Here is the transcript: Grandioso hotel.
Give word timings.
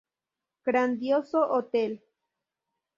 Grandioso 0.65 1.47
hotel. 1.53 2.01